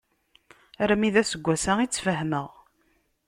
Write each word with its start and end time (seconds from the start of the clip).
Armi 0.81 1.09
d 1.13 1.15
aseggas-a 1.21 1.73
i 1.79 1.87
tt-fehmeɣ. 1.87 2.49